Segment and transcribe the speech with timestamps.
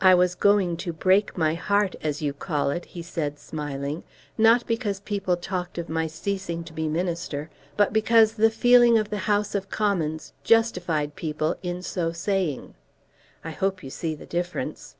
[0.00, 4.04] "I was going to break my heart, as you call it," he said, smiling,
[4.38, 9.10] "not because people talked of my ceasing to be minister, but because the feeling of
[9.10, 12.74] the House of Commons justified people in so saying.
[13.42, 14.94] I hope you see the difference."